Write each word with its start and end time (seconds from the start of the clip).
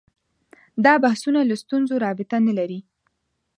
دا 0.85 0.93
بحثونه 1.03 1.39
له 1.49 1.55
ستونزو 1.63 1.93
رابطه 2.05 2.37
نه 2.47 2.53
لري 2.59 2.79